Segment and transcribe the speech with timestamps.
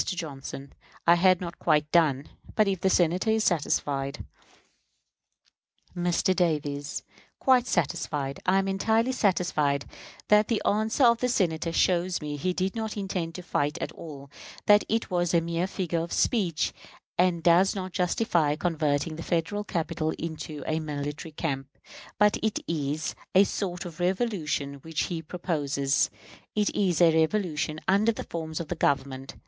[0.03, 0.73] Johnson:
[1.05, 4.25] I had not quite done; but if the Senator is satisfied
[5.95, 6.35] Mr.
[6.35, 7.03] Davis:
[7.37, 8.39] Quite satisfied.
[8.47, 9.85] I am entirely satisfied
[10.29, 13.91] that the answer of the Senator shows me he did not intend to fight at
[13.91, 14.31] all;
[14.65, 16.73] that it was a mere figure of speech,
[17.15, 21.77] and does not justify converting the Federal capital into a military camp.
[22.17, 26.09] But it is a sort of revolution which he proposes;
[26.55, 29.35] it is a revolution under the forms of the Government.